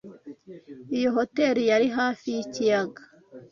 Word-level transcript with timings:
Iyo 0.97 1.09
hoteri 1.17 1.61
yari 1.71 1.87
hafi 1.97 2.25
yikiyaga. 2.35 3.01